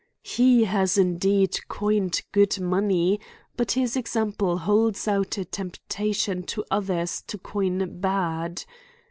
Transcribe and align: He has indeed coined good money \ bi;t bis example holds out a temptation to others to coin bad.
He 0.23 0.63
has 0.63 0.97
indeed 0.97 1.59
coined 1.67 2.23
good 2.31 2.59
money 2.59 3.19
\ 3.39 3.55
bi;t 3.55 3.79
bis 3.81 3.95
example 3.95 4.57
holds 4.57 5.07
out 5.07 5.37
a 5.37 5.45
temptation 5.45 6.41
to 6.41 6.65
others 6.71 7.21
to 7.27 7.37
coin 7.37 7.99
bad. 7.99 8.63